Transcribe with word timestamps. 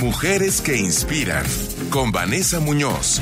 Mujeres 0.00 0.60
que 0.60 0.76
inspiran 0.76 1.44
con 1.88 2.12
Vanessa 2.12 2.60
Muñoz. 2.60 3.20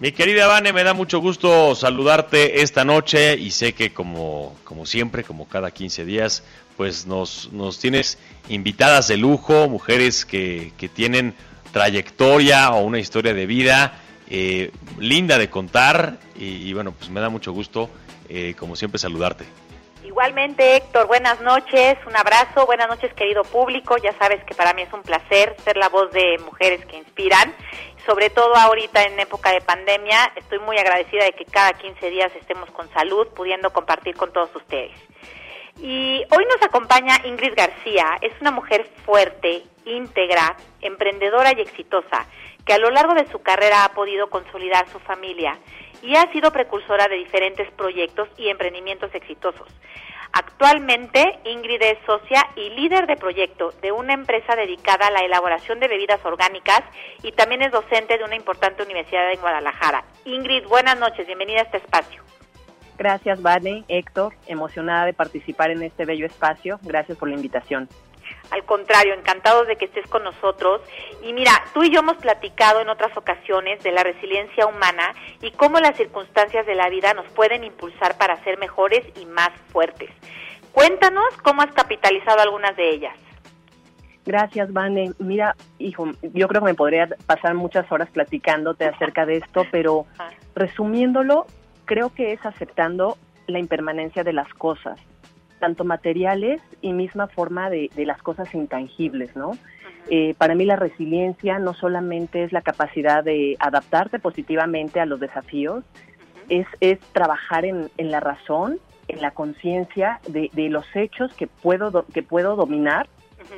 Mi 0.00 0.12
querida 0.12 0.46
Vane, 0.46 0.72
me 0.72 0.82
da 0.84 0.94
mucho 0.94 1.20
gusto 1.20 1.74
saludarte 1.74 2.62
esta 2.62 2.86
noche 2.86 3.36
y 3.36 3.50
sé 3.50 3.74
que 3.74 3.92
como, 3.92 4.56
como 4.64 4.86
siempre, 4.86 5.22
como 5.22 5.46
cada 5.46 5.70
15 5.70 6.06
días, 6.06 6.42
pues 6.78 7.06
nos, 7.06 7.52
nos 7.52 7.78
tienes 7.78 8.16
invitadas 8.48 9.08
de 9.08 9.18
lujo, 9.18 9.68
mujeres 9.68 10.24
que, 10.24 10.72
que 10.78 10.88
tienen 10.88 11.34
trayectoria 11.72 12.70
o 12.70 12.82
una 12.84 12.98
historia 12.98 13.34
de 13.34 13.44
vida 13.44 14.00
eh, 14.30 14.70
linda 14.98 15.36
de 15.36 15.50
contar 15.50 16.18
y, 16.36 16.72
bueno, 16.72 16.92
pues 16.92 17.10
me 17.10 17.20
da 17.20 17.28
mucho 17.28 17.52
gusto, 17.52 17.90
eh, 18.28 18.54
como 18.56 18.76
siempre, 18.76 18.98
saludarte. 18.98 19.44
Igualmente, 20.10 20.74
Héctor, 20.74 21.06
buenas 21.06 21.40
noches, 21.40 21.96
un 22.04 22.16
abrazo, 22.16 22.66
buenas 22.66 22.88
noches, 22.88 23.14
querido 23.14 23.44
público. 23.44 23.96
Ya 23.96 24.12
sabes 24.18 24.42
que 24.42 24.56
para 24.56 24.74
mí 24.74 24.82
es 24.82 24.92
un 24.92 25.04
placer 25.04 25.54
ser 25.62 25.76
la 25.76 25.88
voz 25.88 26.10
de 26.10 26.36
mujeres 26.44 26.84
que 26.86 26.96
inspiran, 26.96 27.54
sobre 28.06 28.28
todo 28.28 28.56
ahorita 28.56 29.04
en 29.04 29.20
época 29.20 29.52
de 29.52 29.60
pandemia. 29.60 30.32
Estoy 30.34 30.58
muy 30.58 30.76
agradecida 30.78 31.22
de 31.22 31.32
que 31.32 31.44
cada 31.44 31.74
15 31.74 32.10
días 32.10 32.32
estemos 32.34 32.68
con 32.72 32.92
salud, 32.92 33.28
pudiendo 33.36 33.72
compartir 33.72 34.16
con 34.16 34.32
todos 34.32 34.50
ustedes. 34.56 34.90
Y 35.78 36.24
hoy 36.36 36.44
nos 36.44 36.60
acompaña 36.60 37.20
Ingrid 37.24 37.54
García, 37.54 38.18
es 38.20 38.32
una 38.40 38.50
mujer 38.50 38.90
fuerte, 39.06 39.62
íntegra, 39.84 40.56
emprendedora 40.80 41.52
y 41.56 41.60
exitosa, 41.60 42.26
que 42.66 42.72
a 42.72 42.78
lo 42.78 42.90
largo 42.90 43.14
de 43.14 43.30
su 43.30 43.42
carrera 43.42 43.84
ha 43.84 43.92
podido 43.92 44.28
consolidar 44.28 44.88
su 44.88 44.98
familia 44.98 45.56
y 46.02 46.16
ha 46.16 46.30
sido 46.32 46.50
precursora 46.50 47.08
de 47.08 47.16
diferentes 47.16 47.70
proyectos 47.72 48.28
y 48.36 48.48
emprendimientos 48.48 49.14
exitosos. 49.14 49.68
Actualmente, 50.32 51.40
Ingrid 51.44 51.82
es 51.82 51.98
socia 52.06 52.46
y 52.54 52.70
líder 52.70 53.06
de 53.06 53.16
proyecto 53.16 53.72
de 53.82 53.90
una 53.90 54.14
empresa 54.14 54.54
dedicada 54.54 55.08
a 55.08 55.10
la 55.10 55.20
elaboración 55.20 55.80
de 55.80 55.88
bebidas 55.88 56.24
orgánicas 56.24 56.82
y 57.22 57.32
también 57.32 57.62
es 57.62 57.72
docente 57.72 58.16
de 58.16 58.24
una 58.24 58.36
importante 58.36 58.82
universidad 58.82 59.32
en 59.32 59.40
Guadalajara. 59.40 60.04
Ingrid, 60.24 60.66
buenas 60.68 60.98
noches, 61.00 61.26
bienvenida 61.26 61.60
a 61.60 61.64
este 61.64 61.78
espacio. 61.78 62.22
Gracias, 62.96 63.42
Vane, 63.42 63.84
Héctor, 63.88 64.34
emocionada 64.46 65.06
de 65.06 65.14
participar 65.14 65.70
en 65.70 65.82
este 65.82 66.04
bello 66.04 66.26
espacio. 66.26 66.78
Gracias 66.82 67.18
por 67.18 67.28
la 67.28 67.34
invitación. 67.34 67.88
Al 68.50 68.64
contrario, 68.64 69.14
encantados 69.14 69.66
de 69.66 69.76
que 69.76 69.84
estés 69.84 70.06
con 70.08 70.24
nosotros. 70.24 70.80
Y 71.22 71.32
mira, 71.32 71.52
tú 71.72 71.82
y 71.82 71.90
yo 71.90 72.00
hemos 72.00 72.16
platicado 72.16 72.80
en 72.80 72.88
otras 72.88 73.16
ocasiones 73.16 73.82
de 73.82 73.92
la 73.92 74.02
resiliencia 74.02 74.66
humana 74.66 75.14
y 75.40 75.52
cómo 75.52 75.78
las 75.78 75.96
circunstancias 75.96 76.66
de 76.66 76.74
la 76.74 76.88
vida 76.88 77.14
nos 77.14 77.26
pueden 77.28 77.64
impulsar 77.64 78.18
para 78.18 78.42
ser 78.42 78.58
mejores 78.58 79.04
y 79.20 79.26
más 79.26 79.50
fuertes. 79.72 80.10
Cuéntanos 80.72 81.36
cómo 81.42 81.62
has 81.62 81.72
capitalizado 81.72 82.40
algunas 82.40 82.76
de 82.76 82.90
ellas. 82.90 83.16
Gracias, 84.26 84.72
Vane. 84.72 85.12
Mira, 85.18 85.56
hijo, 85.78 86.06
yo 86.22 86.46
creo 86.46 86.60
que 86.60 86.66
me 86.66 86.74
podría 86.74 87.08
pasar 87.26 87.54
muchas 87.54 87.90
horas 87.90 88.10
platicándote 88.10 88.84
acerca 88.84 89.26
de 89.26 89.38
esto, 89.38 89.64
pero 89.70 90.06
resumiéndolo, 90.54 91.46
creo 91.84 92.14
que 92.14 92.32
es 92.32 92.44
aceptando 92.44 93.16
la 93.46 93.58
impermanencia 93.58 94.22
de 94.22 94.32
las 94.32 94.52
cosas 94.54 95.00
tanto 95.60 95.84
materiales 95.84 96.60
y 96.80 96.92
misma 96.92 97.28
forma 97.28 97.70
de, 97.70 97.90
las 97.96 98.20
cosas 98.22 98.52
intangibles, 98.54 99.36
¿no? 99.36 99.52
Eh, 100.08 100.34
para 100.38 100.54
mí 100.54 100.64
la 100.64 100.76
resiliencia 100.76 101.58
no 101.58 101.74
solamente 101.74 102.42
es 102.42 102.52
la 102.52 102.62
capacidad 102.62 103.22
de 103.22 103.56
adaptarte 103.60 104.18
positivamente 104.18 104.98
a 104.98 105.06
los 105.06 105.20
desafíos, 105.20 105.84
es, 106.48 106.66
es 106.80 106.98
trabajar 107.12 107.64
en, 107.64 107.90
la 107.98 108.18
razón, 108.18 108.80
en 109.06 109.20
la 109.20 109.30
conciencia 109.30 110.20
de, 110.26 110.50
los 110.68 110.84
hechos 110.96 111.32
que 111.34 111.46
puedo, 111.46 112.04
que 112.12 112.22
puedo 112.24 112.56
dominar 112.56 113.08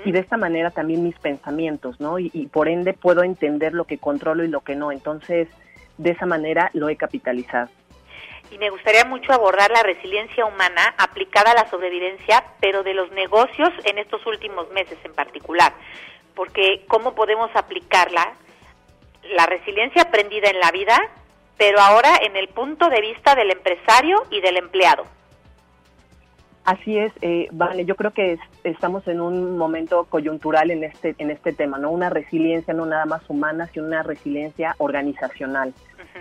y 0.04 0.12
de 0.12 0.18
esta 0.18 0.36
manera 0.36 0.70
también 0.70 1.02
mis 1.02 1.18
pensamientos, 1.18 2.00
¿no? 2.00 2.18
Y, 2.18 2.30
y, 2.34 2.46
por 2.46 2.68
ende 2.68 2.92
puedo 2.92 3.22
entender 3.22 3.72
lo 3.72 3.84
que 3.84 3.98
controlo 3.98 4.44
y 4.44 4.48
lo 4.48 4.60
que 4.60 4.74
no. 4.74 4.90
Entonces, 4.92 5.48
de 5.98 6.10
esa 6.10 6.26
manera 6.26 6.70
lo 6.74 6.88
he 6.88 6.96
capitalizado 6.96 7.70
y 8.52 8.58
me 8.58 8.70
gustaría 8.70 9.04
mucho 9.04 9.32
abordar 9.32 9.70
la 9.70 9.82
resiliencia 9.82 10.44
humana 10.44 10.94
aplicada 10.98 11.52
a 11.52 11.54
la 11.54 11.70
sobrevivencia, 11.70 12.44
pero 12.60 12.82
de 12.82 12.92
los 12.92 13.10
negocios 13.12 13.70
en 13.84 13.98
estos 13.98 14.24
últimos 14.26 14.70
meses 14.70 14.98
en 15.04 15.14
particular, 15.14 15.72
porque 16.34 16.84
cómo 16.86 17.14
podemos 17.14 17.50
aplicarla, 17.54 18.34
la 19.30 19.46
resiliencia 19.46 20.02
aprendida 20.02 20.50
en 20.50 20.60
la 20.60 20.70
vida, 20.70 20.98
pero 21.56 21.80
ahora 21.80 22.18
en 22.22 22.36
el 22.36 22.48
punto 22.48 22.88
de 22.90 23.00
vista 23.00 23.34
del 23.34 23.50
empresario 23.50 24.22
y 24.30 24.40
del 24.40 24.58
empleado. 24.58 25.06
Así 26.64 26.96
es, 26.96 27.12
eh, 27.22 27.48
vale, 27.50 27.84
yo 27.84 27.96
creo 27.96 28.12
que 28.12 28.38
estamos 28.62 29.08
en 29.08 29.20
un 29.20 29.58
momento 29.58 30.06
coyuntural 30.08 30.70
en 30.70 30.84
este, 30.84 31.16
en 31.18 31.32
este 31.32 31.52
tema, 31.52 31.78
¿no? 31.78 31.90
Una 31.90 32.08
resiliencia 32.08 32.72
no 32.72 32.86
nada 32.86 33.04
más 33.04 33.22
humana, 33.28 33.68
sino 33.72 33.86
una 33.86 34.04
resiliencia 34.04 34.76
organizacional. 34.78 35.74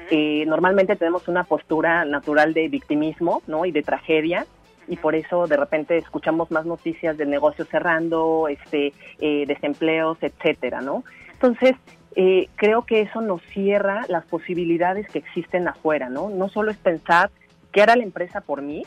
Eh, 0.09 0.45
normalmente 0.47 0.95
tenemos 0.95 1.27
una 1.27 1.43
postura 1.43 2.05
natural 2.05 2.55
de 2.55 2.69
victimismo, 2.69 3.43
¿no? 3.45 3.65
Y 3.65 3.71
de 3.71 3.83
tragedia, 3.83 4.47
y 4.87 4.97
por 4.97 5.15
eso 5.15 5.47
de 5.47 5.57
repente 5.57 5.97
escuchamos 5.97 6.49
más 6.49 6.65
noticias 6.65 7.17
de 7.17 7.25
negocios 7.25 7.67
cerrando, 7.69 8.47
este, 8.47 8.93
eh, 9.19 9.45
desempleos, 9.45 10.17
etcétera, 10.21 10.81
¿no? 10.81 11.03
Entonces, 11.33 11.75
eh, 12.15 12.49
creo 12.55 12.85
que 12.85 13.01
eso 13.01 13.21
nos 13.21 13.41
cierra 13.43 14.05
las 14.09 14.25
posibilidades 14.25 15.07
que 15.07 15.19
existen 15.19 15.67
afuera, 15.67 16.09
¿no? 16.09 16.29
No 16.29 16.49
solo 16.49 16.71
es 16.71 16.77
pensar 16.77 17.29
qué 17.71 17.81
hará 17.81 17.95
la 17.95 18.03
empresa 18.03 18.41
por 18.41 18.61
mí, 18.61 18.83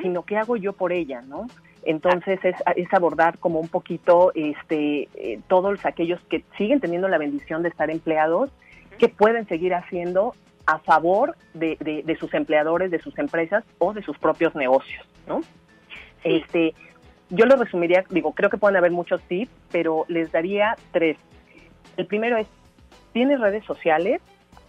sino 0.00 0.24
qué 0.24 0.36
hago 0.36 0.56
yo 0.56 0.72
por 0.72 0.92
ella, 0.92 1.20
¿no? 1.22 1.46
Entonces 1.84 2.38
es, 2.44 2.56
es 2.76 2.92
abordar 2.94 3.38
como 3.38 3.58
un 3.58 3.68
poquito 3.68 4.32
este, 4.34 5.08
eh, 5.14 5.40
todos 5.48 5.84
aquellos 5.84 6.20
que 6.30 6.44
siguen 6.56 6.80
teniendo 6.80 7.08
la 7.08 7.18
bendición 7.18 7.62
de 7.62 7.68
estar 7.68 7.90
empleados, 7.90 8.50
que 8.98 9.08
pueden 9.08 9.46
seguir 9.48 9.74
haciendo 9.74 10.34
a 10.66 10.78
favor 10.78 11.36
de, 11.54 11.76
de, 12.06 12.16
sus 12.16 12.32
empleadores, 12.34 12.90
de 12.90 13.00
sus 13.00 13.18
empresas 13.18 13.64
o 13.78 13.92
de 13.92 14.02
sus 14.02 14.16
propios 14.18 14.54
negocios, 14.54 15.04
¿no? 15.26 15.40
Este, 16.22 16.74
yo 17.30 17.46
lo 17.46 17.56
resumiría, 17.56 18.04
digo, 18.10 18.32
creo 18.32 18.48
que 18.48 18.58
pueden 18.58 18.76
haber 18.76 18.92
muchos 18.92 19.20
tips, 19.22 19.50
pero 19.72 20.04
les 20.08 20.30
daría 20.30 20.76
tres. 20.92 21.16
El 21.96 22.06
primero 22.06 22.36
es, 22.36 22.46
tienes 23.12 23.40
redes 23.40 23.64
sociales, 23.64 24.20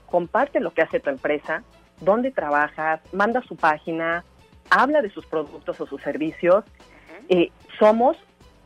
comparte 0.07 0.59
lo 0.59 0.73
que 0.73 0.81
hace 0.81 1.00
tu 1.00 1.11
empresa, 1.11 1.63
dónde 2.01 2.31
trabajas, 2.31 3.01
manda 3.13 3.41
su 3.41 3.55
página, 3.55 4.23
habla 4.73 5.01
de 5.01 5.09
sus 5.09 5.25
productos 5.25 5.79
o 5.79 5.85
sus 5.85 6.01
servicios. 6.01 6.66
Eh, 7.29 7.51
somos, 7.79 8.17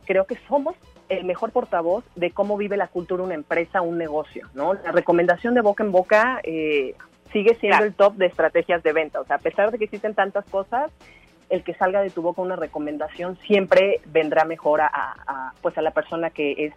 creo 0.06 0.26
que 0.26 0.36
somos 0.48 0.74
el 1.08 1.24
mejor 1.24 1.52
portavoz 1.52 2.04
de 2.16 2.30
cómo 2.30 2.56
vive 2.56 2.76
la 2.76 2.88
cultura 2.88 3.22
una 3.22 3.34
empresa, 3.34 3.82
un 3.82 3.98
negocio, 3.98 4.48
¿no? 4.54 4.74
La 4.74 4.92
recomendación 4.92 5.54
de 5.54 5.60
boca 5.60 5.84
en 5.84 5.92
boca 5.92 6.40
eh, 6.42 6.94
sigue 7.32 7.54
siendo 7.56 7.84
el 7.84 7.94
top 7.94 8.14
de 8.14 8.26
estrategias 8.26 8.82
de 8.82 8.92
venta. 8.92 9.20
O 9.20 9.24
sea, 9.24 9.36
a 9.36 9.40
pesar 9.40 9.70
de 9.70 9.78
que 9.78 9.84
existen 9.84 10.14
tantas 10.14 10.44
cosas, 10.46 10.90
el 11.50 11.62
que 11.62 11.74
salga 11.74 12.00
de 12.00 12.10
tu 12.10 12.22
boca 12.22 12.42
una 12.42 12.56
recomendación 12.56 13.38
siempre 13.46 14.00
vendrá 14.06 14.44
mejor 14.44 14.80
a, 14.82 15.52
pues 15.62 15.78
a 15.78 15.82
la 15.82 15.92
persona 15.92 16.30
que 16.30 16.66
es 16.66 16.74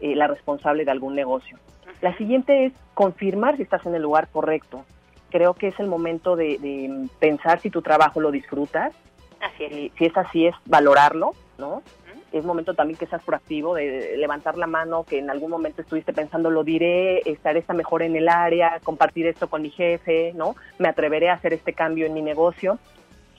eh, 0.00 0.14
la 0.14 0.26
responsable 0.26 0.84
de 0.84 0.90
algún 0.90 1.14
negocio. 1.14 1.58
La 2.02 2.16
siguiente 2.16 2.66
es 2.66 2.72
confirmar 2.94 3.56
si 3.56 3.62
estás 3.62 3.86
en 3.86 3.94
el 3.94 4.02
lugar 4.02 4.28
correcto 4.28 4.84
creo 5.32 5.54
que 5.54 5.68
es 5.68 5.80
el 5.80 5.88
momento 5.88 6.36
de, 6.36 7.08
pensar 7.18 7.58
si 7.60 7.70
tu 7.70 7.80
trabajo 7.80 8.20
lo 8.20 8.30
disfrutas. 8.30 8.92
Así 9.40 9.64
es. 9.64 9.92
si 9.98 10.04
es 10.04 10.16
así, 10.16 10.46
es 10.46 10.54
valorarlo, 10.66 11.32
¿no? 11.58 11.82
Es 12.30 12.44
momento 12.44 12.74
también 12.74 12.98
que 12.98 13.06
seas 13.06 13.22
proactivo, 13.22 13.74
de 13.74 14.16
levantar 14.16 14.56
la 14.56 14.66
mano, 14.66 15.04
que 15.04 15.18
en 15.18 15.30
algún 15.30 15.50
momento 15.50 15.82
estuviste 15.82 16.12
pensando, 16.12 16.50
lo 16.50 16.64
diré, 16.64 17.28
estaré 17.28 17.58
esta 17.58 17.74
mejor 17.74 18.02
en 18.02 18.14
el 18.14 18.28
área, 18.28 18.78
compartir 18.84 19.26
esto 19.26 19.48
con 19.48 19.62
mi 19.62 19.70
jefe, 19.70 20.32
¿no? 20.34 20.54
Me 20.78 20.88
atreveré 20.88 21.28
a 21.28 21.34
hacer 21.34 21.52
este 21.52 21.72
cambio 21.72 22.06
en 22.06 22.14
mi 22.14 22.22
negocio. 22.22 22.78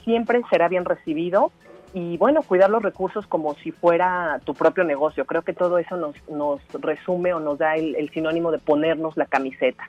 Siempre 0.04 0.42
será 0.50 0.68
bien 0.68 0.84
recibido 0.84 1.50
y 1.92 2.18
bueno, 2.18 2.42
cuidar 2.42 2.70
los 2.70 2.82
recursos 2.82 3.26
como 3.26 3.54
si 3.54 3.72
fuera 3.72 4.40
tu 4.44 4.54
propio 4.54 4.84
negocio. 4.84 5.24
Creo 5.24 5.42
que 5.42 5.54
todo 5.54 5.78
eso 5.78 5.96
nos, 5.96 6.14
nos 6.28 6.60
resume 6.74 7.32
o 7.32 7.40
nos 7.40 7.58
da 7.58 7.76
el 7.76 8.10
sinónimo 8.10 8.52
de 8.52 8.58
ponernos 8.58 9.16
la 9.16 9.26
camiseta. 9.26 9.88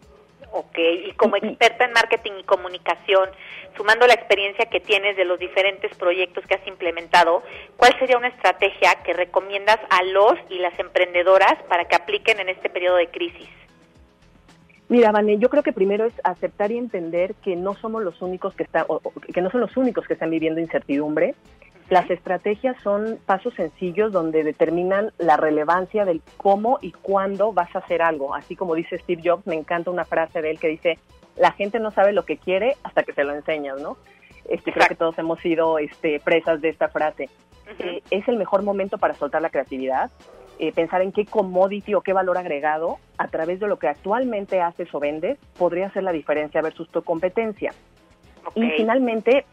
Ok, 0.57 0.77
y 0.77 1.11
como 1.17 1.35
experta 1.35 1.83
en 1.83 1.91
marketing 1.91 2.31
y 2.39 2.43
comunicación, 2.43 3.29
sumando 3.75 4.07
la 4.07 4.13
experiencia 4.13 4.67
que 4.67 4.79
tienes 4.79 5.17
de 5.17 5.25
los 5.25 5.37
diferentes 5.37 5.93
proyectos 5.97 6.45
que 6.47 6.55
has 6.55 6.65
implementado, 6.65 7.43
¿cuál 7.75 7.93
sería 7.99 8.17
una 8.17 8.29
estrategia 8.29 8.95
que 9.03 9.11
recomiendas 9.11 9.79
a 9.89 10.01
los 10.03 10.35
y 10.49 10.59
las 10.59 10.79
emprendedoras 10.79 11.61
para 11.67 11.83
que 11.89 11.97
apliquen 11.97 12.39
en 12.39 12.47
este 12.47 12.69
periodo 12.69 12.95
de 12.95 13.09
crisis? 13.09 13.49
Mira, 14.87 15.11
Vane, 15.11 15.39
yo 15.39 15.49
creo 15.49 15.61
que 15.61 15.73
primero 15.73 16.05
es 16.05 16.13
aceptar 16.23 16.71
y 16.71 16.77
entender 16.77 17.35
que 17.43 17.57
no 17.57 17.73
somos 17.73 18.01
los 18.01 18.21
únicos 18.21 18.55
que 18.55 18.63
están, 18.63 18.85
que 19.33 19.41
no 19.41 19.51
son 19.51 19.59
los 19.59 19.75
únicos 19.75 20.07
que 20.07 20.13
están 20.13 20.29
viviendo 20.29 20.61
incertidumbre, 20.61 21.35
las 21.89 22.09
estrategias 22.09 22.75
son 22.81 23.19
pasos 23.25 23.53
sencillos 23.53 24.11
donde 24.11 24.43
determinan 24.43 25.11
la 25.17 25.37
relevancia 25.37 26.03
del 26.03 26.21
cómo 26.37 26.79
y 26.81 26.91
cuándo 26.91 27.53
vas 27.53 27.75
a 27.75 27.79
hacer 27.79 28.01
algo. 28.01 28.33
Así 28.33 28.55
como 28.55 28.73
dice 28.75 28.97
Steve 28.97 29.21
Jobs, 29.23 29.45
me 29.45 29.55
encanta 29.55 29.91
una 29.91 30.05
frase 30.05 30.41
de 30.41 30.51
él 30.51 30.59
que 30.59 30.67
dice, 30.67 30.97
la 31.37 31.51
gente 31.51 31.79
no 31.79 31.91
sabe 31.91 32.11
lo 32.11 32.25
que 32.25 32.37
quiere 32.37 32.75
hasta 32.83 33.03
que 33.03 33.13
se 33.13 33.23
lo 33.23 33.33
enseñas, 33.33 33.79
¿no? 33.79 33.97
Este, 34.49 34.71
creo 34.71 34.87
que 34.87 34.95
todos 34.95 35.17
hemos 35.19 35.39
sido 35.39 35.77
este, 35.77 36.19
presas 36.19 36.61
de 36.61 36.69
esta 36.69 36.89
frase. 36.89 37.29
eh, 37.79 38.01
es 38.09 38.27
el 38.27 38.37
mejor 38.37 38.63
momento 38.63 38.97
para 38.97 39.13
soltar 39.13 39.41
la 39.41 39.49
creatividad, 39.49 40.11
eh, 40.57 40.71
pensar 40.71 41.01
en 41.01 41.11
qué 41.11 41.25
commodity 41.25 41.93
o 41.95 42.01
qué 42.01 42.13
valor 42.13 42.37
agregado 42.37 42.97
a 43.17 43.27
través 43.27 43.59
de 43.59 43.67
lo 43.67 43.77
que 43.77 43.87
actualmente 43.87 44.61
haces 44.61 44.87
o 44.93 44.99
vendes 44.99 45.37
podría 45.57 45.87
hacer 45.87 46.03
la 46.03 46.11
diferencia 46.11 46.61
versus 46.61 46.89
tu 46.89 47.03
competencia. 47.03 47.73
Y 48.53 48.69
finalmente, 48.71 49.45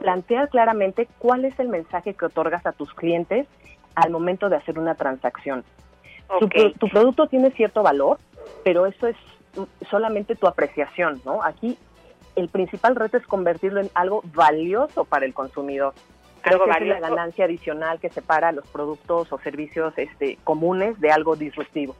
plantear 0.00 0.48
claramente 0.48 1.08
cuál 1.18 1.44
es 1.44 1.58
el 1.60 1.68
mensaje 1.68 2.14
que 2.14 2.24
otorgas 2.24 2.66
a 2.66 2.72
tus 2.72 2.92
clientes 2.94 3.46
al 3.94 4.10
momento 4.10 4.48
de 4.48 4.56
hacer 4.56 4.78
una 4.78 4.94
transacción. 4.94 5.64
Tu, 6.40 6.48
tu, 6.78 6.88
producto 6.88 7.26
tiene 7.26 7.50
cierto 7.50 7.82
valor, 7.82 8.18
pero 8.64 8.86
eso 8.86 9.06
es 9.06 9.16
solamente 9.90 10.36
tu 10.36 10.46
apreciación, 10.46 11.20
¿no? 11.24 11.42
Aquí 11.42 11.76
el 12.36 12.48
principal 12.48 12.96
reto 12.96 13.16
es 13.16 13.26
convertirlo 13.26 13.80
en 13.80 13.90
algo 13.94 14.22
valioso 14.32 15.04
para 15.04 15.26
el 15.26 15.34
consumidor. 15.34 15.92
Creo 16.42 16.64
que 16.64 16.70
es 16.70 16.86
la 16.86 17.00
ganancia 17.00 17.44
adicional 17.44 18.00
que 18.00 18.08
separa 18.08 18.52
los 18.52 18.66
productos 18.68 19.30
o 19.32 19.38
servicios 19.38 19.92
este, 19.98 20.38
comunes 20.44 20.98
de 21.00 21.10
algo 21.10 21.36
disruptivo. 21.36 21.94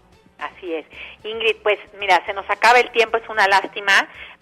Así 0.61 0.75
es. 0.75 0.85
Ingrid, 1.25 1.57
pues 1.62 1.79
mira, 1.99 2.23
se 2.27 2.35
nos 2.35 2.49
acaba 2.51 2.79
el 2.79 2.91
tiempo, 2.91 3.17
es 3.17 3.27
una 3.31 3.49
lástima, 3.49 3.93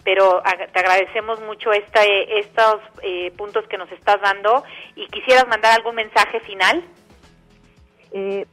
pero 0.03 0.43
te 0.73 0.79
agradecemos 0.79 1.39
mucho 1.41 1.71
este, 1.71 2.39
estos 2.39 2.81
eh, 3.01 3.31
puntos 3.37 3.65
que 3.67 3.77
nos 3.77 3.89
estás 3.93 4.19
dando 4.21 4.65
y 4.97 5.07
quisieras 5.07 5.47
mandar 5.47 5.77
algún 5.77 5.95
mensaje 5.95 6.41
final. 6.41 6.83
Eh, 8.11 8.45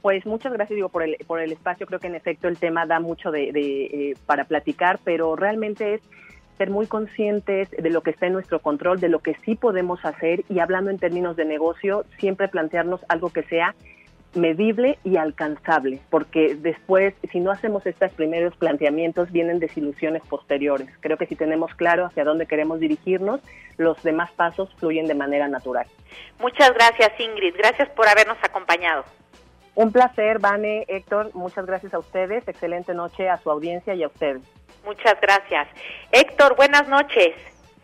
pues 0.00 0.26
muchas 0.26 0.52
gracias 0.52 0.74
digo 0.74 0.88
por 0.88 1.04
el 1.04 1.16
por 1.28 1.38
el 1.38 1.52
espacio. 1.52 1.86
Creo 1.86 2.00
que 2.00 2.08
en 2.08 2.16
efecto 2.16 2.48
el 2.48 2.58
tema 2.58 2.86
da 2.86 2.98
mucho 2.98 3.30
de, 3.30 3.50
eh, 3.50 4.14
para 4.26 4.42
platicar, 4.44 4.98
pero 5.04 5.36
realmente 5.36 5.94
es 5.94 6.02
ser 6.58 6.70
muy 6.70 6.88
conscientes 6.88 7.70
de 7.70 7.90
lo 7.90 8.00
que 8.00 8.10
está 8.10 8.26
en 8.26 8.32
nuestro 8.32 8.58
control, 8.58 8.98
de 8.98 9.08
lo 9.08 9.20
que 9.20 9.36
sí 9.44 9.54
podemos 9.54 10.04
hacer 10.04 10.44
y 10.48 10.58
hablando 10.58 10.90
en 10.90 10.98
términos 10.98 11.36
de 11.36 11.44
negocio, 11.44 12.04
siempre 12.18 12.48
plantearnos 12.48 13.00
algo 13.08 13.32
que 13.32 13.44
sea 13.44 13.76
medible 14.34 14.98
y 15.04 15.16
alcanzable, 15.16 16.00
porque 16.10 16.54
después, 16.54 17.14
si 17.30 17.40
no 17.40 17.50
hacemos 17.50 17.84
estos 17.86 18.12
primeros 18.12 18.56
planteamientos, 18.56 19.30
vienen 19.30 19.58
desilusiones 19.58 20.22
posteriores. 20.28 20.88
Creo 21.00 21.16
que 21.16 21.26
si 21.26 21.36
tenemos 21.36 21.74
claro 21.74 22.06
hacia 22.06 22.24
dónde 22.24 22.46
queremos 22.46 22.80
dirigirnos, 22.80 23.40
los 23.76 24.02
demás 24.02 24.30
pasos 24.32 24.70
fluyen 24.78 25.06
de 25.06 25.14
manera 25.14 25.48
natural. 25.48 25.86
Muchas 26.40 26.72
gracias, 26.74 27.12
Ingrid. 27.18 27.54
Gracias 27.56 27.88
por 27.90 28.08
habernos 28.08 28.38
acompañado. 28.42 29.04
Un 29.74 29.90
placer, 29.90 30.38
Vane, 30.38 30.84
Héctor. 30.88 31.30
Muchas 31.34 31.64
gracias 31.64 31.94
a 31.94 31.98
ustedes. 31.98 32.46
Excelente 32.46 32.94
noche 32.94 33.28
a 33.28 33.38
su 33.38 33.50
audiencia 33.50 33.94
y 33.94 34.02
a 34.02 34.08
ustedes. 34.08 34.42
Muchas 34.84 35.18
gracias. 35.20 35.68
Héctor, 36.10 36.56
buenas 36.56 36.88
noches. 36.88 37.34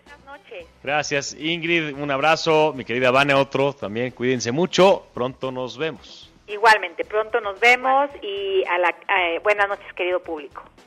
Buenas 0.04 0.24
noches. 0.26 0.66
Gracias, 0.82 1.34
Ingrid. 1.38 1.94
Un 1.94 2.10
abrazo. 2.10 2.74
Mi 2.74 2.84
querida 2.84 3.10
Vane, 3.10 3.34
otro 3.34 3.72
también. 3.72 4.10
Cuídense 4.10 4.52
mucho. 4.52 5.06
Pronto 5.14 5.50
nos 5.50 5.78
vemos. 5.78 6.27
Igualmente, 6.48 7.04
pronto 7.04 7.40
nos 7.40 7.60
vemos 7.60 8.10
y 8.22 8.64
a 8.64 8.78
la, 8.78 8.94
eh, 9.18 9.38
buenas 9.42 9.68
noches, 9.68 9.92
querido 9.92 10.20
público. 10.20 10.62